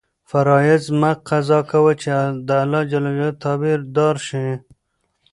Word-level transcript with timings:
فرایض 0.29 0.83
مه 0.99 1.11
قضا 1.27 1.59
کوه 1.71 1.93
چې 2.01 2.09
د 2.47 2.49
اللهﷻ 2.63 3.39
تابع 3.43 3.73
دار 3.95 4.15
شې. 4.27 4.45